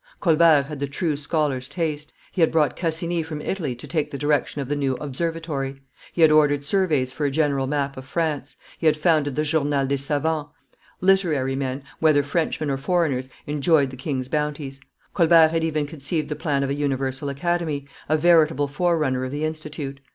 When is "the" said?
0.79-0.87, 4.09-4.17, 4.67-4.75, 9.35-9.43, 13.91-13.95, 16.29-16.35, 19.31-19.45